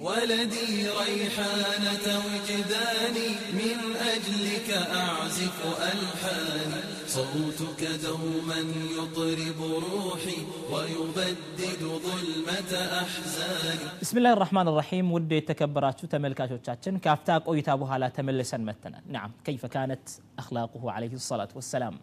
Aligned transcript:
ولدي 0.00 0.88
ريحانة 1.02 2.06
وجداني 2.26 3.28
من 3.60 3.78
أجلك 4.14 4.68
أعزف 5.02 5.58
ألحاني 5.90 6.80
صوتك 7.08 7.82
دوما 8.04 8.60
يطرب 8.98 9.60
روحي 9.86 10.38
ويبدد 10.72 11.82
ظلمة 12.06 12.72
أحزاني 13.02 13.86
بسم 14.02 14.16
الله 14.18 14.32
الرحمن 14.32 14.66
الرحيم 14.72 15.06
ودي 15.16 15.36
የተከበራችሁ 15.40 16.06
ተመልካቾቻችን 16.14 17.00
ከአፍታ 17.04 17.28
ቆይታ 17.46 17.68
በኋላ 17.82 18.04
ተመልሰን 18.18 18.62
መጥተናል 18.68 19.04
نعم 19.16 19.30
كيف 19.48 19.62
كانت 19.76 20.04
أخلاقه 20.42 20.82
عليه 20.96 21.14
الصلاة 21.20 21.52
والسلام 21.58 21.94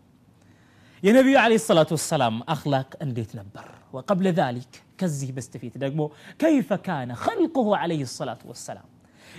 የነቢዩ 1.04 1.36
عليه 1.46 1.60
الصلاة 1.64 1.90
والسلام 1.96 2.36
أخلاق 2.56 2.90
እንዴት 3.06 3.32
ነበር 3.40 3.66
وقبل 3.96 4.26
ذلك 4.42 4.72
كزي 4.99 5.33
بستفيت 5.33 5.79
دقمو 5.79 6.07
كيف 6.39 6.73
كان 6.73 7.15
خلقه 7.15 7.77
عليه 7.77 8.03
الصلاة 8.03 8.39
والسلام؟ 8.49 8.85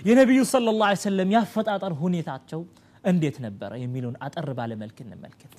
يا 0.06 0.14
نبي 0.14 0.44
صلى 0.54 0.70
الله 0.70 0.86
عليه 0.86 0.96
وسلم 1.06 1.28
يافت 1.36 1.68
أطر 1.68 1.92
هوني 2.00 2.22
تاتشو 2.28 2.62
أنديت 3.06 3.36
نبرة 3.40 3.76
يميلون 3.84 4.14
أطر 4.22 4.52
بالملك 4.58 4.98
الملكت 5.00 5.58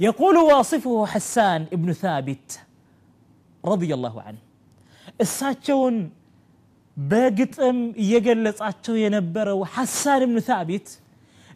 يقول 0.00 0.36
واصفه 0.36 1.06
حسان 1.06 1.60
ابن 1.76 1.92
ثابت 1.92 2.60
رضي 3.72 3.94
الله 3.94 4.14
عنه 4.26 4.38
الساتشون 5.20 5.94
باقت 6.96 7.54
أم 7.68 7.78
يقلت 8.12 8.58
أتشو 8.70 8.94
ينبرة 9.04 9.52
وحسان 9.60 10.20
ابن 10.22 10.38
ثابت 10.50 10.88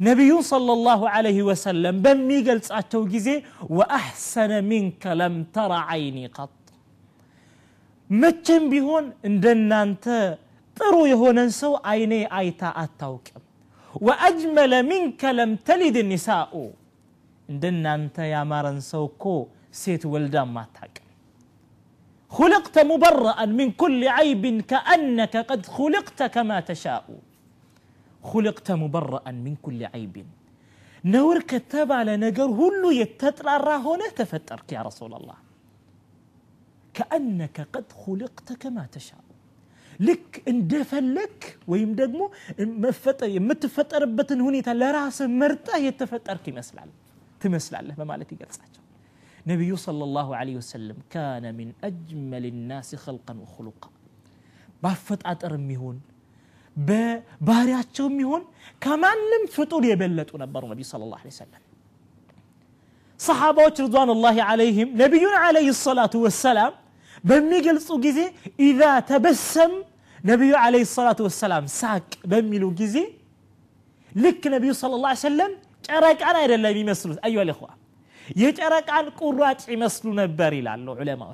نبي 0.01 0.43
صلى 0.43 0.73
الله 0.73 1.01
عليه 1.15 1.43
وسلم 1.43 1.95
بمي 2.03 2.51
قلت 2.51 2.71
أتشو 2.71 3.01
جزي 3.13 3.37
وأحسن 3.77 4.65
منك 4.65 5.07
لم 5.07 5.35
ترى 5.57 5.79
عيني 5.91 6.27
قط 6.27 6.60
መቼም 8.10 8.64
ቢሆን 8.74 9.06
እንደናንተ 9.30 10.06
ጥሩ 10.78 10.96
የሆነን 11.12 11.50
ሰው 11.62 11.74
አይኔ 11.92 12.14
አይታ 12.40 12.62
አታውቅም 12.84 13.44
ወአጅመለ 14.08 14.74
ሚንከ 14.90 15.22
ለም 15.38 15.52
ተሊድ 15.68 15.98
ኒሳኡ 16.12 16.54
እንደናንተ 17.50 18.16
ያማረን 18.34 18.80
ሰው 18.92 19.04
እኮ 19.12 19.24
ሴት 19.82 20.06
ወልዳም 20.14 20.54
አታውቅም 20.64 21.02
خلقت 22.32 22.76
مبرأ 22.92 23.40
من 23.60 23.68
كل 23.82 24.02
عيب 24.18 24.44
كأنك 24.72 25.36
قد 25.50 25.62
خلقت 25.78 26.20
كما 26.36 26.58
تشاء 26.70 27.06
خلقت 28.32 28.68
مبرأ 28.84 29.26
من 29.46 29.54
كل 29.66 29.82
عيب 29.94 30.16
نور 31.14 31.36
كتب 31.52 31.90
على 32.00 32.14
نجر 32.24 32.50
هلو 32.60 32.90
يتطرى 33.02 33.76
هنا 33.86 34.08
تفترك 34.20 34.68
يا 34.76 34.82
رسول 34.90 35.12
الله 35.20 35.38
كأنك 36.95 37.69
قد 37.73 37.93
خلقت 37.93 38.53
كما 38.53 38.87
تشاء. 38.93 39.21
لك 40.01 40.43
اندفا 40.49 40.97
لك 40.97 41.59
ويم 41.69 41.95
دقمو 41.95 42.31
متفتر 43.49 44.05
بطن 44.05 44.41
هنيتا 44.41 44.73
راس 44.73 45.23
مرتا 45.23 45.77
يتفتر 45.77 46.37
كي 46.37 46.53
مسلال 46.53 46.89
تمسلال 47.41 47.89
لما 47.89 48.05
مالتي 48.05 48.37
قلت 48.37 48.53
ساجو 48.53 48.83
نبي 49.47 49.77
صلى 49.77 50.05
الله 50.05 50.37
عليه 50.37 50.57
وسلم 50.57 50.97
كان 51.11 51.55
من 51.55 51.73
أجمل 51.85 52.47
الناس 52.47 52.95
خلقا 52.95 53.35
وخلقا. 53.35 53.91
بافت 54.83 55.27
أتر 55.27 55.57
ميهون 55.57 56.01
بباريات 56.77 57.87
شو 57.97 58.09
ميهون 58.09 58.45
كمان 58.81 59.19
لم 59.33 59.47
فطول 59.57 59.85
يبلت 59.85 60.35
ونبر 60.35 60.65
النبي 60.65 60.83
صلى 60.83 61.05
الله 61.05 61.19
عليه 61.19 61.27
وسلم. 61.27 61.63
صحابة 63.29 63.75
رضوان 63.81 64.11
الله 64.17 64.37
عليهم 64.51 64.89
نبينا 65.03 65.39
عليه 65.47 65.69
الصلاة 65.77 66.15
والسلام 66.15 66.73
بمي 67.29 67.59
قلصوا 67.67 67.99
قزي 68.05 68.27
إذا 68.69 69.01
تبسم 69.11 69.73
نبي 70.31 70.51
عليه 70.65 70.83
الصلاة 70.89 71.17
والسلام 71.21 71.67
ساك 71.67 72.09
بمي 72.31 72.59
قزي. 72.79 73.07
لك 74.25 74.47
نبي 74.55 74.71
صلى 74.83 74.95
الله 74.97 75.09
عليه 75.09 75.27
وسلم 75.29 75.51
جارك 75.89 76.23
أنا 76.23 76.45
إلى 76.45 76.55
الله 76.55 76.69
يمسلوا 76.69 77.17
أيها 77.27 77.43
الإخوة 77.43 77.71
يجارك 78.37 78.87
عن 78.97 79.05
قرات 79.21 79.69
يمسلوا 79.69 80.27
باريلا 80.27 80.71
لعلو 80.71 80.93
علماء 81.01 81.33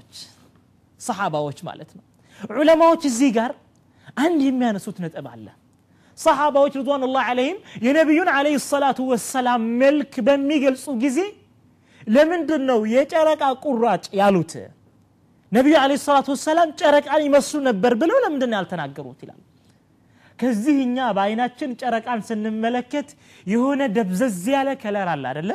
صحابة 1.08 1.38
وش 1.40 1.64
مالتنا 1.64 2.02
علماء 2.50 2.88
وش 2.96 3.04
الزيقار 3.04 3.54
عندي 4.18 4.50
ما 4.60 4.72
نسوت 4.72 5.00
نتأب 5.00 5.26
على 5.28 5.52
صحابة 6.16 6.60
رضوان 6.80 7.02
الله 7.08 7.20
عليهم 7.30 7.56
يا 7.82 7.92
نبي 7.98 8.18
عليه 8.36 8.54
الصلاة 8.62 8.98
والسلام 9.10 9.60
ملك 9.82 10.20
بمي 10.20 10.56
قلصوا 10.66 10.94
قزي 11.02 11.45
ለምንድን 12.06 12.62
ነው 12.70 12.80
የጨረቃ 12.92 13.42
ቁራጭ 13.64 14.04
ያሉት? 14.20 14.52
ነቢዩ 15.52 15.74
አለይሂ 15.80 15.98
ሰላቱ 16.04 16.28
ወሰላም 16.34 16.68
ጨረቃን 16.80 17.22
ይመስሉ 17.26 17.58
ነበር 17.68 17.92
ብለው 18.00 18.18
ለምንድን 18.24 18.50
ነው 18.52 18.58
ያልተናገሩት 18.58 19.20
ይላል። 19.24 19.40
ከዚህ 20.38 20.76
እኛ 20.86 20.98
በአይናችን 21.16 21.70
ጨረቃን 21.80 22.20
ስንመለከት 22.28 23.08
የሆነ 23.46 23.82
ደብዘዝ 23.96 24.42
ያለ 24.54 24.68
ከለር 24.82 25.08
አለ 25.12 25.24
አደለ? 25.32 25.50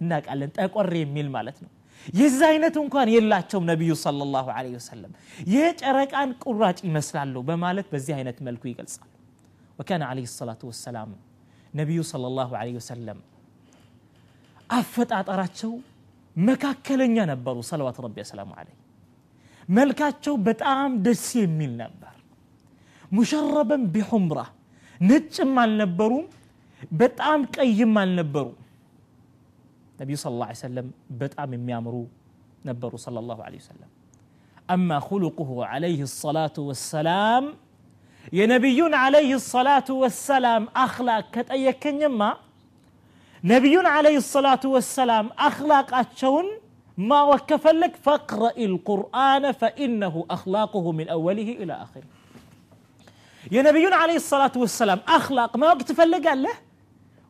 እናውቃለን፣ 0.00 0.50
ጠቆር 0.58 0.88
የሚል 1.00 1.28
ማለት 1.36 1.58
ነው። 1.64 1.70
የዚህ 2.14 2.44
አይነት 2.50 2.74
እንኳን 2.82 3.08
የላቸውም 3.14 3.64
ነቢዩ 3.70 3.92
ሰለላሁ 4.04 4.46
ዐለይሂ 4.56 4.74
ወሰለም። 4.80 5.12
የጨረቃን 5.54 6.30
ቁራጭ 6.44 6.78
ይመስላሉ 6.88 7.34
በማለት 7.48 7.86
በዚህ 7.92 8.14
አይነት 8.18 8.38
መልኩ 8.48 8.62
ይገልጻል። 8.70 9.08
ወካነ 9.78 10.02
ዐለይሂ 10.10 10.28
ሰላቱ 10.36 10.62
ወሰላም 10.70 11.10
ነቢዩ 11.74 12.00
ሰለላሁ 12.12 12.50
ዐለይሂ 12.60 12.76
ወሰለም 12.80 13.18
أفت 14.70 15.12
أتراتشو 15.12 15.72
مكا 16.36 16.72
كلن 16.86 17.16
ينبرو 17.16 17.60
صلوات 17.60 18.00
ربي 18.00 18.20
السلام 18.20 18.52
عليه 18.52 18.76
ملكاتشو 19.68 20.36
بتعام 20.36 21.02
دسي 21.02 21.46
من 21.46 21.76
نبر 21.76 22.14
مشربا 23.12 23.76
بحمرة 23.94 24.46
نتش 25.02 25.40
ما 25.40 25.66
نبرو 25.66 26.24
بتعام 26.92 27.44
كي 27.44 27.84
ما 27.84 28.04
نبرو 28.04 28.52
نبي 30.00 30.16
صلى 30.16 30.32
الله 30.34 30.46
عليه 30.50 30.62
وسلم 30.64 30.86
بتعام 31.10 31.50
ميامرو 31.66 32.06
نبرو 32.64 32.96
صلى 32.96 33.18
الله 33.18 33.38
عليه 33.46 33.58
وسلم 33.58 33.90
أما 34.70 35.00
خلقه 35.00 35.50
عليه 35.66 36.02
الصلاة 36.02 36.56
والسلام 36.58 37.44
يا 38.32 38.46
نبي 38.46 38.80
عليه 38.94 39.34
الصلاة 39.34 39.88
والسلام 39.90 40.62
أخلاق 40.76 41.24
كتأيكن 41.30 42.02
يمّا 42.02 42.47
ነቢዩን 43.43 43.85
عليه 43.85 44.17
الصلاة 44.17 44.63
والسلام 44.65 45.29
አክላቃቸውን 45.47 46.45
ما 46.97 47.21
وكفلك 47.23 47.95
فاقرأ 47.95 48.53
القرآن 48.57 49.51
فإنه 49.51 50.25
أخلاقه 50.29 50.91
من 50.91 51.09
أوله 51.09 51.49
إلى 51.61 51.73
آخره 51.73 52.03
يا 53.51 53.61
نبينا 53.61 53.95
عليه 53.95 54.15
الصلاة 54.15 54.51
والسلام 54.55 54.99
أخلاق 55.07 55.57
ما 55.57 55.67
وقت 55.67 55.91
فلق 55.91 56.27
قال 56.27 56.43
له 56.43 56.55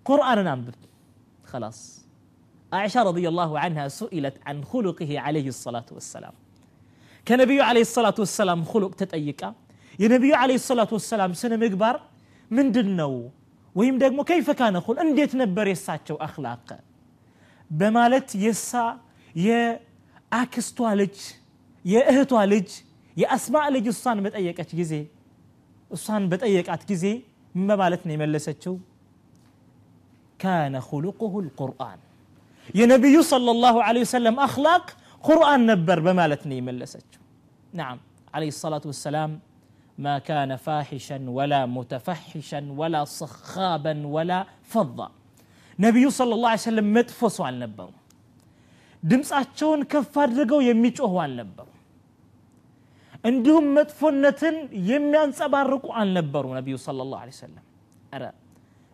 قرآن 0.06 0.38
ننبذ 0.46 0.74
خلاص 1.46 1.80
عائشة 2.74 3.04
رضي 3.04 3.28
الله 3.28 3.60
عنها 3.60 3.88
سئلت 3.88 4.36
عن 4.46 4.64
خلقه 4.64 5.20
عليه 5.20 5.48
الصلاة 5.48 5.86
والسلام 5.92 6.34
كنبي 7.28 7.62
عليه 7.62 7.82
الصلاة 7.82 8.16
والسلام 8.20 8.64
خلق 8.64 8.92
تتأيكا 8.96 9.50
يا 10.00 10.08
نبي 10.08 10.34
عليه 10.34 10.56
الصلاة 10.56 10.88
والسلام 10.92 11.34
سنة 11.34 11.56
مقبر 11.56 11.96
من 12.52 12.72
دنو 12.72 13.30
ويم 13.75 13.99
دقمو 13.99 14.25
كيف 14.25 14.51
كان 14.51 14.77
أقول 14.77 14.99
أن 14.99 15.15
ديت 15.15 15.35
نبري 15.35 15.73
الساتشو 15.73 16.15
أخلاق 16.15 16.79
بمالت 17.71 18.35
يسا 18.35 18.99
يا 19.37 19.81
أكس 20.33 20.75
توالج 20.75 21.17
يا 21.85 22.21
إه 22.21 22.23
توالج 22.23 22.69
يا 23.17 23.35
أسماء 23.35 23.69
اللي 23.69 23.81
لج 23.81 23.87
الصان 23.87 24.23
بتأيك 24.23 24.61
أتجزي 24.61 25.07
الصان 25.93 26.29
بتأيك 26.29 26.71
أتجزي 26.71 27.23
ما 27.55 27.77
مالتني 27.77 28.17
ملستشو 28.17 28.79
كان 30.39 30.81
خلقه 30.81 31.41
القرآن 31.41 31.99
يا 32.75 32.87
نبي 32.87 33.23
صلى 33.23 33.51
الله 33.51 33.83
عليه 33.83 34.01
وسلم 34.01 34.41
أخلاق 34.41 34.97
قرآن 35.23 35.67
نبر 35.67 36.01
بمالتني 36.01 36.61
من 36.61 36.75
ملستشو 36.75 37.21
نعم 37.73 37.99
عليه 38.35 38.49
الصلاة 38.49 38.81
والسلام 38.85 39.41
ما 39.98 40.16
كان 40.30 40.52
فاحشا 40.66 41.18
ولا 41.38 41.62
متفحشا 41.78 42.62
ولا 42.80 43.02
صخابا 43.20 43.94
ولا 44.16 44.40
فظا 44.74 45.08
ነቢዩ 45.80 46.06
صلى 46.20 46.34
الله 46.38 46.50
عليه 46.54 46.68
وسلم 46.68 46.88
መጥፎ 46.98 47.20
ሰው 47.36 47.44
አልነበሩም 47.50 47.96
ድምፃቸውን 49.04 49.82
ከፍ 49.92 50.14
አድርገው 50.24 50.60
የሚጮሁ 50.70 51.14
አልነበሩ 51.26 51.68
እንዲሁም 53.30 53.66
መጥፎነትን 53.78 54.56
የሚያንጸባርቁ 54.92 55.86
አልነበሩ 56.02 56.46
ነቢዩ 56.60 56.76
صلى 56.88 57.02
الله 57.06 57.20
عليه 57.24 57.36
وسلم 57.38 57.64
ኧረ 58.16 58.24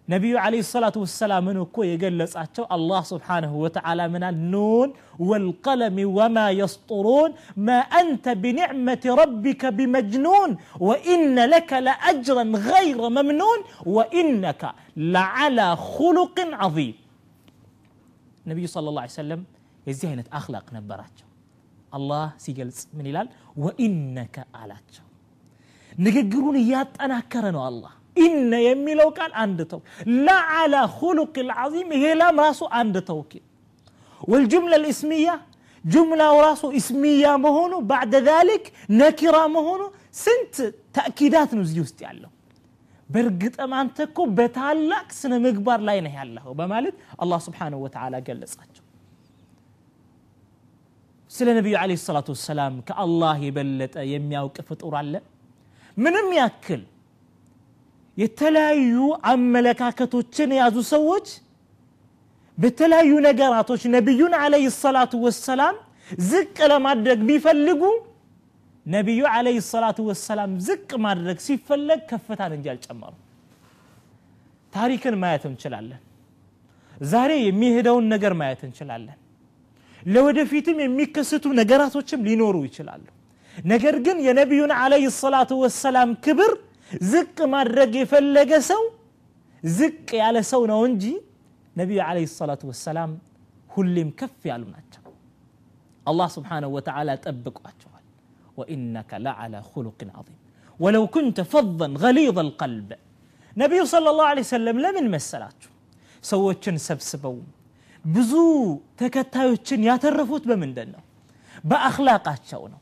ነቢዩ 0.09 0.35
አለ 0.41 0.55
ሰላቱ 0.71 0.97
ወሰላምን 1.03 1.59
እኮ 1.63 1.77
የገለጻቸው 1.89 2.65
አላህ 2.75 3.03
ስብሓንሁ 3.11 3.53
ወተዓላ 3.63 4.01
ምናል 4.15 4.37
ኑን 4.53 4.89
ወልቀለሚ 5.29 5.99
ወማ 6.17 6.39
የስጡሩን 6.59 7.31
ማ 7.67 7.77
አንተ 8.01 8.35
ቢኒዕመት 8.43 9.05
ረቢከ 9.21 9.73
ቢመጅኑን 9.79 10.51
ወኢነ 10.89 11.47
ለከ 11.53 11.81
ለአጅረን 11.87 12.53
ገይረ 12.69 13.11
መምኑን 13.17 13.63
ወኢነከ 13.97 14.63
ለዓላ 15.15 15.59
ኩሉቅን 15.89 16.53
ዓظም 16.67 16.93
ነቢዩ 18.47 18.67
ስለ 18.75 18.95
ላ 18.97 19.09
ሰለም 19.19 19.43
የዚህ 19.89 20.07
አይነት 20.13 20.29
አክላቅ 20.39 20.67
ነበራቸው 20.79 21.29
አላህ 21.97 22.23
ሲገልጽ 22.45 22.81
ምን 22.97 23.07
ይላል 23.11 23.29
ወኢነከ 23.65 24.37
አላቸው 24.61 25.05
ንግግሩን 25.93 26.57
እያጠናከረ 26.63 27.47
ነው 27.57 27.63
አላህ 27.67 27.93
إن 28.19 28.53
يميلو 28.53 29.09
قال 29.09 29.33
عند 29.33 29.67
توكيل 29.67 30.25
لا 30.25 30.33
على 30.33 30.89
خلق 30.89 31.39
العظيم 31.39 31.93
هي 31.93 32.15
لام 32.15 32.41
راسو 32.41 32.67
عند 32.67 33.03
توكيل 33.03 33.43
والجملة 34.23 34.77
الإسمية 34.77 35.41
جملة 35.85 36.41
راسو 36.41 36.71
إسمية 36.71 37.37
مهونو 37.37 37.81
بعد 37.81 38.15
ذلك 38.15 38.73
نكرة 38.91 39.47
مهونو 39.47 39.93
سنت 40.13 40.75
تأكيدات 40.93 41.55
نزيوست 41.55 42.03
يعلو 42.03 42.29
برقت 43.11 43.61
أمانتكو 43.61 44.27
بتعلق 44.27 45.13
سنة 45.13 45.39
مقبار 45.39 45.81
لا 45.81 45.95
ينهي 45.95 46.23
الله. 46.23 46.53
بمالد 46.53 46.95
الله 47.23 47.39
سبحانه 47.39 47.77
وتعالى 47.77 48.21
قال 48.21 48.49
سل 51.29 51.49
النبي 51.49 51.77
عليه 51.77 51.95
الصلاة 51.95 52.25
والسلام 52.29 52.81
كالله 52.81 53.51
بلت 53.51 53.97
يمي 53.97 54.39
أو 54.39 54.49
كفت 54.49 54.83
أورال 54.83 55.21
منم 55.97 56.33
يأكل. 56.33 56.83
የተለያዩ 58.18 58.96
አመለካከቶችን 59.32 60.50
የያዙ 60.56 60.78
ሰዎች 60.94 61.28
በተለያዩ 62.58 63.12
ነገራቶች 63.28 63.82
ነቢዩን 63.96 64.34
አለህ 64.40 64.64
ሰላቱ 64.84 65.14
ወሰላም 65.26 65.76
ዝቅ 66.30 66.58
ለማድረግ 66.72 67.20
ቢፈልጉ 67.30 67.82
ነቢዩ 68.86 69.22
አለህ 69.34 69.58
ሰላቱ 69.72 70.00
ወሰላም 70.10 70.52
ዝቅ 70.68 70.90
ማድረግ 71.06 71.38
ሲፈለግ 71.46 72.00
ከፍታን 72.12 72.54
እንጂ 72.58 72.68
አልጨመሩ 72.74 73.14
ታሪክን 74.74 75.16
ማየት 75.22 75.44
እንችላለን 75.50 76.02
ዛሬ 77.08 77.32
የሚሄደውን 77.48 78.06
ነገር 78.14 78.34
ማየት 78.42 78.62
እንችላለን 78.68 79.18
ለወደፊትም 80.02 80.78
የሚከሰቱ 80.84 81.46
ነገራቶችም 81.60 82.26
ሊኖሩ 82.28 82.58
ይችላሉ 82.68 83.06
ነገር 83.72 83.96
ግን 84.06 84.18
የነቢዩን 84.28 84.72
አለህ 84.82 85.06
ሰላቱ 85.22 85.52
ወሰላም 85.64 86.10
ክብር 86.26 86.52
زق 86.93 87.43
ما 87.43 87.63
الرقي 87.63 88.07
فلق 88.07 88.59
سو 88.59 88.83
زك 89.65 90.15
على 90.15 90.43
سونا 90.43 90.75
ونجي 90.75 91.21
نبي 91.77 92.01
عليه 92.01 92.23
الصلاة 92.23 92.59
والسلام 92.65 93.19
هل 93.79 94.05
مكفي 94.05 94.51
على 94.51 94.65
الله 96.09 96.29
سبحانه 96.29 96.67
وتعالى 96.67 97.17
تأبك 97.17 97.57
أتوال 97.59 98.05
وإنك 98.57 99.15
لعلى 99.15 99.63
خلق 99.63 100.01
عظيم 100.15 100.39
ولو 100.81 101.07
كنت 101.07 101.41
فظا 101.41 101.87
غليظ 101.87 102.39
القلب 102.39 102.93
نبي 103.57 103.87
صلى 103.87 104.11
الله 104.11 104.27
عليه 104.33 104.41
وسلم 104.41 104.81
لمن 104.81 105.11
مسلات 105.11 105.61
سوتشن 106.23 106.77
سبسبو 106.77 107.39
بزو 108.05 108.81
تكتاوتشن 108.99 109.85
يا 109.85 109.97
ترفوت 109.97 110.47
بمن 110.49 110.75
دنا 110.75 111.01
بأخلاقات 111.65 112.41
شونه 112.51 112.79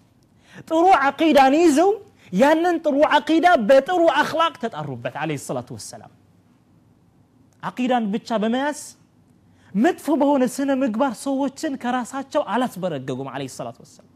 طرو 0.67 0.89
عقيدة 0.89 1.49
نيزو 1.49 1.89
يانن 2.33 2.79
طرو 2.79 3.05
عقيدة 3.05 3.55
بترو 3.57 4.09
أخلاق 4.09 4.57
تتقربت 4.57 5.17
عليه 5.17 5.35
الصلاة 5.35 5.67
والسلام 5.71 6.11
عقيدة 7.63 7.99
بتشا 7.99 8.37
بماس 8.37 8.97
مدفو 9.75 10.17
بهون 10.17 10.47
سنة 10.47 10.75
مقبار 10.75 11.13
صوتشن 11.13 11.77
كراسات 11.77 12.33
شو 12.33 12.41
على 12.41 12.69
تبرققهم 12.69 13.29
عليه 13.29 13.45
الصلاة 13.45 13.75
والسلام 13.79 14.09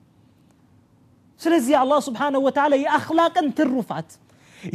سلزي 1.39 1.77
الله 1.83 2.01
سبحانه 2.01 2.39
وتعالى 2.39 2.83
يا 2.83 2.91
أخلاق 2.97 3.35
ترفعت 3.57 4.13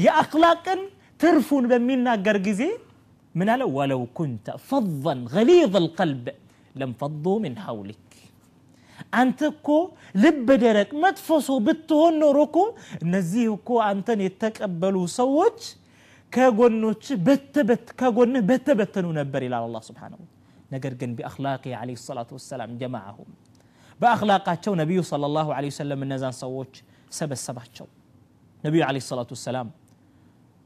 يا 0.06 0.12
أخلاق 0.24 0.66
ترفون 1.20 1.68
بمينا 1.68 2.12
قرقزي 2.26 2.72
من 3.36 3.62
ولو 3.62 4.02
كنت 4.14 4.48
فظا 4.70 5.14
غليظ 5.36 5.76
القلب 5.76 6.30
لم 6.76 6.94
فضوا 6.94 7.40
من 7.40 7.54
حولك 7.60 8.11
አንተ 9.14 9.40
እኮ 9.54 9.68
ልብ 10.24 10.48
ደረቅ 10.64 10.90
መጥፎ 11.04 11.28
ሰው 11.48 11.58
ብትሆን 11.66 12.14
ኖሮ 12.22 12.38
እኮ 12.48 12.58
እነዚህ 13.06 13.46
እኮ 13.56 13.70
አንተን 13.88 14.20
የተቀበሉ 14.26 14.98
ሰዎች 15.20 15.60
ከጎኖች 16.32 17.06
ከጎንህ 18.00 18.44
በተበተኑ 18.50 19.08
ነበር 19.20 19.42
ይላል 19.48 19.64
አላ 19.68 19.80
ስብሓን 19.88 20.14
ነገር 20.74 20.94
ግን 21.00 21.12
ቢአክላቂ 21.18 21.64
ለ 21.88 21.96
ሰላቱ 22.06 22.30
ወሰላም 22.38 22.76
ጀማዓሁም 22.82 23.32
በአክላቃቸው 24.00 24.74
ነቢዩ 24.82 25.00
ለ 25.24 25.30
ላሁ 25.38 25.50
ለ 25.58 25.68
ወሰለም 25.72 26.02
እነዛን 26.06 26.36
ሰዎች 26.44 26.74
ሰበሰባቸው 27.12 27.88
ነቢዩ 28.64 28.82
ለ 28.96 29.02
ሰላቱ 29.10 29.30
ወሰላም 29.38 29.68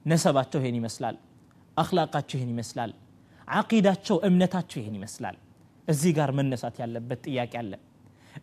ነሰባቸው 0.05 0.59
ይህን 0.63 0.77
ይመስላል 0.81 1.15
አክላቃቸው 1.77 2.37
ይህን 2.39 2.51
ይመስላል 2.55 2.91
አቂዳቸው 3.47 4.17
እምነታቸው 4.27 4.77
ይህን 4.81 4.95
ይመስላል 4.99 5.35
እዚህ 5.87 6.11
ጋር 6.17 6.29
መነሳት 6.37 6.75
ያለበት 6.83 7.19
ጥያቄ 7.27 7.53
አለ 7.61 7.73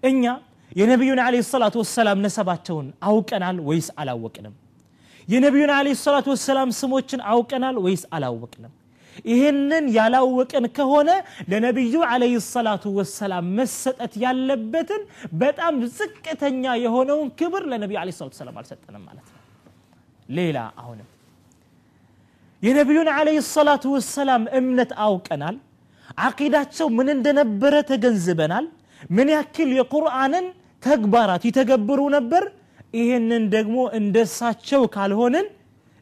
እኛ 0.02 0.24
የነቢዩን 0.72 1.20
አለ 1.24 1.34
ሰላቱ 1.48 1.74
ወሰላም 1.82 2.18
ነሰባቸውን 2.24 2.86
አውቀናል 3.08 3.56
ወይስ 3.68 3.88
አላወቅንም? 4.00 4.54
የነቢዩን 5.28 5.72
አለ 5.74 5.88
ሰላቱ 6.04 6.26
ወሰላም 6.34 6.68
ስሞችን 6.78 7.20
አውቀናል 7.32 7.76
ወይስ 7.84 8.04
አላወቅንም? 8.16 8.72
ይህንን 9.30 9.84
ያላወቅን 9.96 10.64
ከሆነ 10.76 11.10
ለነቢዩ 11.50 11.94
አለህ 12.10 12.34
ሰላቱ 12.48 12.84
ወሰላም 12.98 13.46
መሰጠት 13.58 14.12
ያለበትን 14.22 15.02
በጣም 15.40 15.74
ዝቅተኛ 15.98 16.64
የሆነውን 16.84 17.28
ክብር 17.38 17.64
ለነቢዩ 17.72 17.98
አለ 18.02 18.10
ሰላቱ 18.18 18.32
ወሰላም 18.34 18.56
አልሰጠንም 18.60 19.02
ማለት 19.08 19.26
ነው። 19.28 19.38
ሌላ 20.28 20.58
አሁንም 20.80 21.08
የነቢዩን 22.62 23.08
አለህ 23.14 23.36
ሰላቱ 23.54 23.84
ወሰላም 23.96 24.42
እምነት 24.58 24.90
አውቀናል። 25.06 25.56
ዓቂዳቸው 26.20 26.86
ምን 26.96 27.08
እንደነበረ 27.14 27.74
ተገንዝበናል 27.90 28.66
ምን 29.10 29.28
ያክል 29.34 29.70
የቁርአንን 29.78 30.46
ተግባራት 30.82 31.42
ይተገብሩ 31.48 32.00
ነበር? 32.16 32.44
ይህንን 32.98 33.42
ደግሞ 33.54 33.76
እንደሳቸው 33.98 34.82
ካልሆንን 34.94 35.46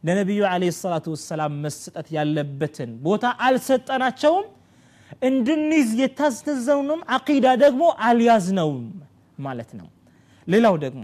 ለነቢዩ 0.03 0.41
አለ 0.51 0.63
ሰላቱ 0.79 1.07
ወሰላም 1.15 1.53
መሰጠት 1.65 2.07
ያለበትን 2.17 2.91
ቦታ 3.05 3.25
አልሰጠናቸውም። 3.47 4.47
እንድንይዝ 5.27 5.89
የታዘዘውንም 6.01 7.01
አቂዳ 7.17 7.47
ደግሞ 7.63 7.83
አልያዝነውም 8.07 8.83
ማለት 9.39 9.71
ነው። 9.79 9.89
ሌላው 10.47 10.75
ደግሞ 10.85 11.03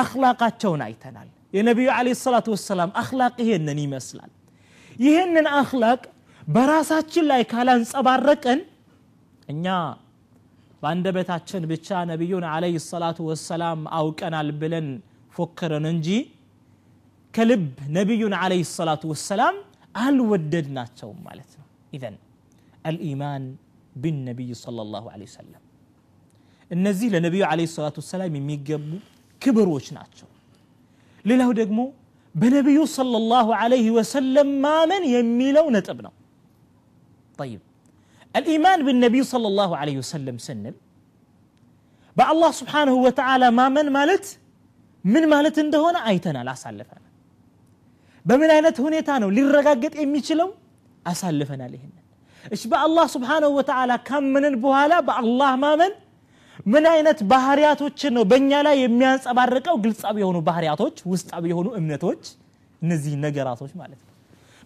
አክላቃቸውን 0.00 0.82
አይተናል። 0.86 1.28
የነቢዩ 1.54 1.88
አለ 1.96 2.08
ሰላቱ 2.20 2.46
ወሰላም 2.56 2.90
አክላቅ 3.00 3.34
ይሄንን 3.44 3.78
ይመስላል። 3.84 4.30
ይህንን 4.96 5.46
አክላቅ 5.58 6.00
በራሳችን 6.48 7.24
ላይ 7.30 7.42
ካላንጸባረቀን 7.50 8.60
እኛ 9.48 9.66
በአንደበታችን 10.82 11.62
ብቻ 11.72 11.88
ነቢዩን 12.10 12.44
አለህ 12.52 12.74
ሰላቱ 12.90 13.18
ወሰላም 13.30 13.80
አውቀናል 13.98 14.48
ብለን 14.62 14.88
ፎክረን 15.34 15.86
እንጂ 15.92 16.08
ከልብ 17.34 17.66
ነቢዩን 17.98 18.34
አለህ 18.40 18.62
ሰላቱ 18.78 19.02
ወሰላም 19.12 19.56
አልወደድናቸውም 19.94 21.18
ማለት 21.28 21.50
ነው 21.58 21.66
ኢዘን 21.96 22.16
አልኢማን 22.90 23.44
ቢነቢይ 23.96 24.50
صለ 24.62 24.78
ላሁ 24.92 25.06
ለ 25.12 25.24
ወሰለም 25.26 25.62
እነዚህ 26.70 27.08
ለነቢዩ 27.14 27.42
አለ 27.48 27.60
ሰላት 27.74 27.96
ወሰላም 28.00 28.36
የሚገቡ 28.38 28.86
ክብሮች 29.42 29.86
ናቸው 29.96 30.28
ሌላው 31.24 31.50
ደግሞ 31.60 31.80
በነቢዩ 32.34 32.80
صለ 32.96 33.14
ላሁ 33.32 33.48
አለህ 33.60 33.86
ወሰለም 33.98 34.50
ማመን 34.64 35.04
የሚለው 35.16 35.68
ነጥብ 35.76 36.00
ነው 36.06 36.14
طيب 37.38 37.60
الإيمان 38.39 38.79
بالنبي 38.87 39.21
صلى 39.33 39.47
الله 39.51 39.71
عليه 39.81 39.97
وسلم 40.01 40.35
سنل 40.47 40.75
بالله 42.17 42.51
سبحانه 42.61 42.95
وتعالى 43.05 43.47
ما 43.57 43.65
من 43.75 43.87
مالت 43.97 44.25
من 45.05 45.23
مالت 45.33 45.55
እንደሆነ 45.65 45.95
አይተናል 46.09 46.47
አሳልፈናል 46.53 47.03
በምን 48.25 48.49
አይነት 48.55 48.77
ሁኔታ 48.85 49.09
ነው 49.23 49.29
ሊረጋገጥ 49.37 49.93
የሚችለው 50.03 50.49
አሳልፈናል 51.05 51.71
ይህንን 51.77 52.03
እሺ 52.55 52.63
በአላህ 52.71 53.05
ስብሓንሁ 53.15 53.49
ወተዓላ 53.59 53.91
ካመንን 54.09 54.55
በኋላ 54.63 54.93
በአላህ 55.07 55.51
ማመን 55.63 55.93
ምን 56.73 56.85
አይነት 56.93 57.19
ባህሪያቶችን 57.31 58.11
ነው 58.17 58.23
በእኛ 58.31 58.51
ላይ 58.67 58.75
የሚያንጸባርቀው 58.85 59.75
ግልጻዊ 59.85 60.15
የሆኑ 60.23 60.37
ባህሪያቶች 60.49 60.97
ውስጣዊ 61.13 61.43
የሆኑ 61.53 61.67
እምነቶች 61.79 62.23
እነዚህ 62.81 63.13
ነገራቶች 63.25 63.71
ማለት 63.81 63.99
ነው 64.05 64.10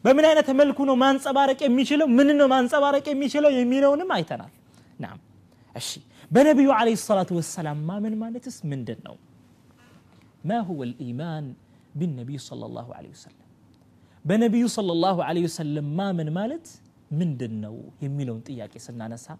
بمن 0.06 0.24
أنا 0.32 0.40
تملكونه 0.48 0.94
ما 1.02 1.08
نصبارك 1.16 1.58
يميشلو 1.66 2.06
من 2.18 2.26
إنه 2.32 2.46
ما 2.52 2.58
نصبارك 2.64 3.04
يميشلو 3.12 3.48
يمينونه 3.58 4.04
ما 4.10 4.16
يتنال 4.22 4.52
نعم 5.04 5.18
الشيء 5.80 6.04
بنبيه 6.34 6.72
عليه 6.80 6.96
الصلاة 7.00 7.30
والسلام 7.36 7.78
ما 7.88 7.96
من 8.04 8.12
ما 8.20 8.28
نتس 8.34 8.56
من 8.70 8.80
دنو 8.88 9.16
ما 10.48 10.58
هو 10.68 10.78
الإيمان 10.88 11.44
بالنبي 11.98 12.36
صلى 12.50 12.64
الله 12.68 12.86
عليه 12.96 13.10
وسلم 13.16 13.46
بنبي 14.28 14.62
صلى 14.76 14.92
الله 14.96 15.16
عليه 15.28 15.44
وسلم 15.48 15.86
ما 15.98 16.08
من 16.18 16.28
مالت 16.38 16.66
من 17.18 17.28
دنو 17.40 17.76
يميلون 18.04 18.38
تياك 18.46 18.72
يسنا 18.78 19.06
نسا 19.12 19.34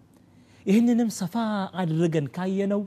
إهننم 0.71 1.09
سفا 1.21 1.45
عدرقن 1.79 2.25
كاينو 2.37 2.81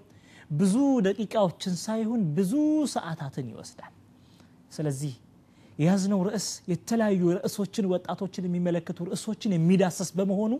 بزو 0.59 1.01
دقيقة 1.09 1.39
وچنسايهون 1.47 2.21
بزو 2.37 2.65
ساعتاتن 2.95 3.47
يوسدان 3.53 3.93
سلزيه 4.77 5.17
የያዝነው 5.81 6.21
ርዕስ 6.29 6.47
የተለያዩ 6.71 7.23
ርዕሶችን 7.37 7.85
ወጣቶችን 7.93 8.47
የሚመለከቱ 8.49 9.07
ርዕሶችን 9.09 9.55
የሚዳሰስ 9.57 10.11
በመሆኑ 10.19 10.53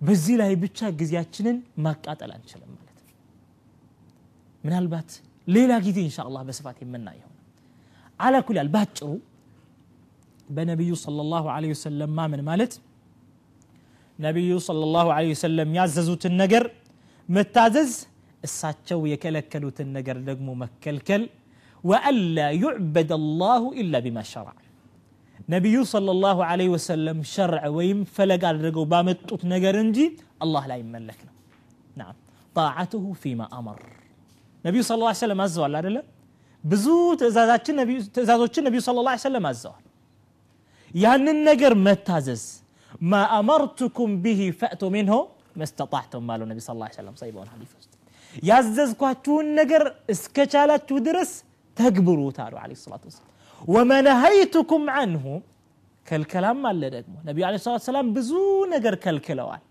በዚህ 0.00 0.34
ላይ 0.40 0.52
ብቻ 0.62 0.88
ጊዜያችንን 1.00 1.56
ማቃጠል 1.84 2.30
አንችልም 2.36 2.70
ማለት 2.72 2.98
ነው። 3.00 3.12
ምናልባት 4.64 5.10
ሌላ 5.46 5.72
ጊዜ 5.86 5.98
እንሻ 6.06 6.18
በስፋት 6.48 6.78
የምናየው 6.84 7.28
አላኩላል 8.20 8.68
ባጭሩ 8.74 9.08
በነቢዩ 10.48 10.92
ሰለላሁ 11.04 11.44
ዐለይሂ 11.54 11.72
ወሰለም 11.76 12.10
ማመን 12.18 12.42
ማለት 12.48 12.72
ነቢዩ 14.18 14.52
ሰለላሁ 14.66 15.06
ዐለይሂ 15.14 15.32
ወሰለም 15.36 15.70
ያዘዙትን 15.78 16.34
ነገር 16.42 16.64
መታዘዝ፣ 17.28 17.92
እሳቸው 18.42 19.00
የከለከሉትን 19.10 19.88
ነገር 19.96 20.16
ደግሞ 20.28 20.48
መከልከል 20.62 21.22
ወአላ 21.83 22.37
ዩዕበድ 22.63 23.11
አላሁ 23.19 23.63
ኢላ 23.81 24.01
ቢማ 24.05 24.19
ሸረዕ 24.31 24.57
ነቢዩ 25.53 25.77
ሰለላሁ 25.93 26.37
ዐለይሂ 26.49 26.69
ወሰለም 26.75 27.19
ሸርዕ 27.33 27.65
ወይም 27.77 27.99
ፈለግ 28.15 28.43
አድርገው 28.49 28.85
ባመጡት 28.93 29.41
ነገር 29.53 29.75
እንጂ 29.83 29.97
አላህ 30.45 30.63
ላይ 30.71 30.81
መለክ 30.93 31.19
ነው 31.27 31.33
ናም 31.95 32.15
ጣዓትሁ 32.55 33.03
ፊማ 33.23 33.41
አመር 33.57 33.79
ነቢዩ 34.63 34.81
ስለ 34.89 34.99
ላ 35.03 35.11
ሰለም 35.23 35.41
አዘዋል 35.45 35.75
አደለ 35.79 35.97
ብዙ 36.63 36.85
ትእዛዞችን 37.21 38.63
ነቢዩ 38.67 38.79
ስለ 38.87 39.03
ላ 39.07 39.13
ሰለም 39.25 39.45
አዘዋል 39.51 39.83
ያንን 40.91 41.39
ነገር 41.49 41.73
መታዘዝ 41.87 42.43
ማ 43.11 43.23
አመርቱኩም 43.37 44.11
ብሂ 44.23 44.41
ፈእቱ 44.59 44.83
ሚንሆ 44.95 45.15
መስተጣዕቱም 45.61 46.29
አለው 46.33 46.47
ነቢ 46.51 46.59
ስ 46.61 46.69
ሰለም 46.97 47.15
ሰይ 47.21 47.29
በሆነ 47.35 47.49
ሐዲስ 47.55 47.71
ውስጥ 47.79 47.91
ያዘዝኳችሁን 48.49 49.47
ነገር 49.59 49.83
እስከቻላችሁ 50.13 50.97
ድረስ 51.07 51.31
ተግብሩት 51.77 52.37
አሉ 52.45 52.55
ለ 52.71 52.75
ሰላት 52.85 53.03
ወሰላም 53.09 53.33
ወመነሀይቱኩም 53.67 54.83
አንሁ 55.01 55.25
ከልከላም 56.07 56.61
አለ 56.71 56.83
ደግሞ 56.95 57.15
ነቢዩ 57.29 57.45
ለ 57.53 57.59
ሰላት 57.67 57.83
ሰላም 57.89 58.09
ብዙ 58.17 58.31
ነገር 58.75 58.95
ከልክለዋል 59.05 59.63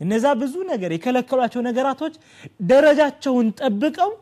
እነዛ 0.00 0.26
ብዙ 0.42 0.54
ነገር 0.72 0.90
የከለከሏቸው 0.96 1.60
ነገራቶች 1.68 2.14
ደረጃቸውን 2.70 3.48
ጠብቀው 3.60 4.12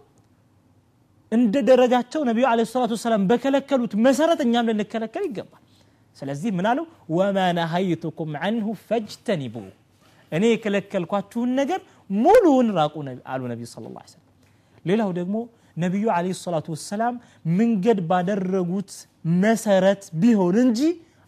እንደ 1.32 1.54
ደረጃቸው 1.68 2.22
ነቢዩ 2.30 2.44
አለ 2.50 2.60
ሰላቱ 2.72 2.92
ወሰላም 2.98 3.22
በከለከሉት 3.30 3.92
መሰረት 4.06 4.40
እኛም 4.46 4.66
ልንከለከል 4.70 5.24
ይገባል 5.28 5.62
ስለዚህ 6.16 6.50
ምን 6.56 6.66
አለው 6.70 6.84
ወማ 7.18 7.38
ነሀይቱኩም 7.58 8.32
አንሁ 8.48 8.66
ፈጅተኒቡ 8.88 9.54
እኔ 10.32 10.44
የከለከልኳችሁን 10.52 11.50
ነገር 11.60 11.80
ሙሉውን 12.10 12.68
ራቁ 12.78 12.94
አሉ 13.32 13.42
ነቢዩ 13.52 13.66
ስለ 13.72 13.84
ላ 13.96 14.04
ሰለም 14.12 14.26
ሌላው 14.84 15.10
ደግሞ 15.20 15.36
ነቢዩ 15.77 16.05
አለ 16.15 16.27
ሰላቱ 16.39 16.67
ወሰላም 16.75 17.15
መንገድ 17.59 17.99
ባደረጉት 18.09 18.91
መሰረት 19.43 20.03
ቢሆን 20.21 20.55
እንጂ 20.63 20.79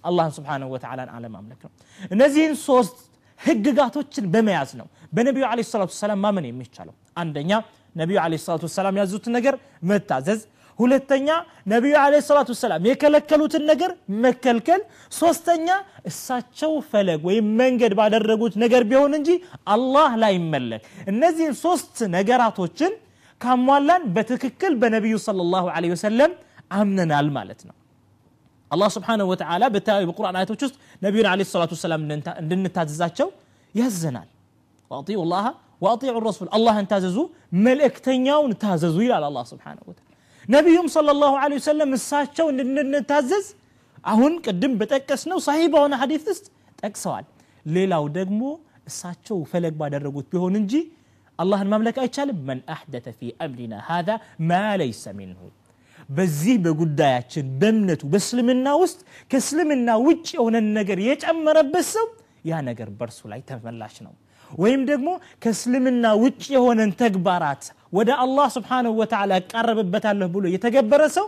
አላህን 0.03 0.33
ስብሓንሁ 0.37 0.67
ወተዓላን 0.73 1.09
አለማምለክ 1.15 1.61
ነው። 1.65 1.71
እነዚህን 2.11 2.53
ሶስት 2.67 2.97
ህግጋቶችን 3.39 4.25
በመያዝ 4.33 4.71
ነው 4.79 4.87
በነቢዩ 5.13 5.43
አለ 5.49 5.59
ሰላቱ 5.69 5.89
ወሰላም 5.93 6.19
ማመን 6.25 6.45
የሚቻለው። 6.49 6.93
አንደኛ 7.17 7.51
ነቢዩ 7.95 8.17
አለ 8.23 8.33
ሰላቱ 8.45 8.63
ወሰላም 8.69 8.97
ያዙትን 9.01 9.33
ነገር 9.37 9.55
መታዘዝ። 9.89 10.41
ሁለተኛ 10.79 11.29
ነቢዩ 11.67 11.93
አለ 12.01 12.13
ሰላቱ 12.27 12.49
ወሰላም 12.55 12.85
የከለከሉትን 12.89 13.63
ነገር 13.71 13.91
መከልከል። 14.25 14.81
ሶስተኛ 15.13 15.67
እሳቸው 16.09 16.73
ፈለግ 16.91 17.21
ወይም 17.29 17.47
መንገድ 17.61 17.93
ባደረጉት 17.99 18.53
ነገር 18.63 18.83
ቢሆን 18.91 19.13
እንጂ 19.19 19.29
አላህ 19.73 20.11
ላይ 20.23 20.35
እነዚህን 21.07 21.55
ሶስት 21.65 21.97
ነገራቶችን 22.15 22.93
ካሟላን 23.41 24.03
በትክክል 24.15 24.73
በነቢዩ 24.81 25.15
صለ 25.27 25.39
ላሁ 25.53 25.65
ለ 25.83 25.91
ወሰለም 25.93 26.31
አምነናል 26.79 27.27
ማለት 27.37 27.61
ነው 27.67 27.75
አላህ 28.71 28.89
ስብሓንሁ 28.95 29.25
ወተዓላ 29.31 29.63
በተለያዩ 29.75 30.05
በቁርአን 30.09 30.35
አያቶች 30.39 30.61
ውስጥ 30.65 30.75
ነቢዩን 31.01 31.27
ለ 31.39 31.45
ሰላቱ 31.53 31.71
ወሰላም 31.77 32.01
እንድንታዘዛቸው 32.41 33.29
ያዘናል 33.75 34.27
ዋጢዑ 34.91 35.23
ላሃ 35.31 35.45
ዋጢዑ 35.81 36.17
ረሱል 36.27 36.47
አላህን 36.57 36.85
ታዘዙ 36.91 37.17
መልእክተኛውን 37.67 38.53
ታዘዙ 38.63 38.97
ይላል 39.05 39.25
አላህ 39.29 39.43
ስብሓንሁ 39.51 39.83
ወተዓላ 39.89 40.05
ነቢዩም 40.47 40.87
صለ 40.95 41.07
ላሁ 41.21 41.33
ለ 41.43 41.59
ወሰለም 41.59 41.91
እሳቸው 41.99 42.47
እንድንታዘዝ 42.53 43.47
አሁን 44.03 44.33
ቅድም 44.45 44.73
በጠቀስ 44.81 45.23
ነው 45.31 45.39
ሳሂ 45.47 45.61
በሆነ 45.73 45.93
ሀዲት 46.01 46.27
ውስጥ 46.31 46.45
ጠቅሰዋል 46.83 47.25
ሌላው 47.65 48.03
ደግሞ 48.17 48.41
እሳቸው 48.89 49.37
ፈለግ 49.51 49.73
ባደረጉት 49.81 50.27
ቢሆን 50.33 50.53
እንጂ 50.61 50.73
الله 51.43 51.61
المملكة 51.61 52.03
أجلب 52.03 52.39
من 52.49 52.59
أحدث 52.69 53.05
في 53.19 53.27
أمرنا 53.45 53.77
هذا 53.91 54.15
ما 54.39 54.77
ليس 54.77 55.07
منه. 55.07 55.41
بزي 56.17 56.57
بقول 56.57 56.95
داياتشن 56.95 57.47
بمنت 57.59 58.01
وبسلمنا 58.05 58.73
وست 58.73 58.99
كسلمنا 59.31 59.95
وجه 59.95 60.37
أون 60.37 60.55
النقر 60.55 60.99
يجعم 61.09 61.47
ربسو 61.57 62.03
يا 62.49 62.57
نقر 62.67 62.89
برسو 62.99 63.29
لا 63.29 63.35
يتملاش 63.35 63.95
نوم 64.05 64.15
ويم 64.61 64.81
دقمو 64.89 65.13
كسلمنا 65.41 66.09
وجه 66.23 66.57
أون 66.57 66.79
انتقبارات 66.87 67.63
ودا 67.95 68.15
الله 68.25 68.47
سبحانه 68.57 68.91
وتعالى 69.01 69.37
قرب 69.53 69.79
بتاله 69.93 70.25
بلو 70.33 70.47
يتقبرسو 70.55 71.25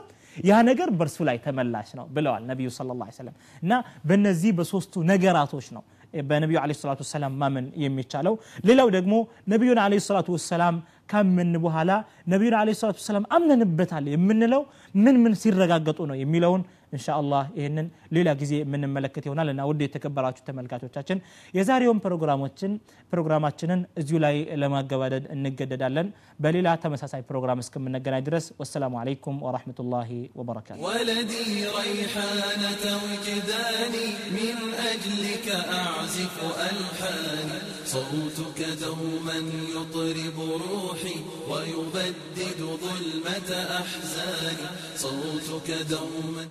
يا 0.49 0.57
نقر 0.67 0.89
برسو 0.99 1.21
لا 1.27 1.31
يتملاش 1.37 1.89
نوم 1.97 2.07
بلو 2.15 2.33
النبي 2.37 2.65
صلى 2.77 2.91
الله 2.93 3.05
عليه 3.07 3.19
وسلم. 3.21 3.35
نا 3.69 3.77
بنزي 4.07 4.51
بسوستو 4.57 4.99
نقراتوش 5.09 5.67
نوم 5.73 5.83
በነቢዩ 6.23 6.57
አለ 6.61 6.71
ሰላቱ 6.79 6.99
ወሰላም 7.05 7.33
ማመን 7.41 7.67
የሚቻለው። 7.83 8.33
ሌላው 8.69 8.87
ደግሞ 8.95 9.13
ነቢዩን 9.53 9.79
አለ 9.83 9.93
ሰላቱ 10.07 10.29
ወሰላም 10.37 10.75
ካመን 11.11 11.53
በኋላ 11.63 11.91
ነቢዩን 12.33 12.55
አለ 12.59 12.69
ሰላቱ 12.79 12.97
ወሰላም 13.01 13.25
አምነንበታል 13.35 14.05
የምንለው 14.13 14.61
ምን 14.95 15.15
ምን 15.23 15.33
ሲረጋገጡ 15.41 15.99
ነው 16.11 16.17
የሚለውን 16.21 16.61
እንሻ 16.94 17.06
አላህ 17.20 17.44
ይህንን 17.58 17.86
ሌላ 18.16 18.28
ጊዜ 18.40 18.52
የምንመለከት 18.60 19.24
ይሆናል 19.28 19.48
እና 19.52 19.62
ውድ 19.68 19.80
የተከበራችሁ 19.84 20.42
ተመልካቾቻችን 20.48 21.18
የዛሬውን 21.58 22.00
ፕሮግራሞችን 22.04 22.72
ፕሮግራማችንን 23.12 23.80
እዚሁ 24.00 24.18
ላይ 24.24 24.36
ለማገባደድ 24.62 25.24
እንገደዳለን 25.34 26.08
በሌላ 26.44 26.68
ተመሳሳይ 26.84 27.22
ፕሮግራም 27.30 27.62
እስከምንገናኝ 27.64 28.24
ድረስ 28.28 28.46
ወሰላሙ 28.60 28.94
አለይኩም 29.02 29.38
ወረሕመቱላሂ 29.46 30.10
ወበረካቱ 30.40 30.78
ولدي 30.86 31.44
ريحانة 31.80 32.84
وجداني 33.04 34.06
من 34.36 34.56
أجلك 34.92 35.46
أعزف 35.74 36.36
ألحاني 36.68 37.58
صوتك 37.86 38.60
دوما 38.82 39.38
يطرب 39.74 40.36
روحي 40.64 41.16
ويبدد 41.50 42.60
ظلمة 42.84 43.50
أحزاني 43.80 44.66
صوتك 44.96 45.68
دوما 45.92 46.44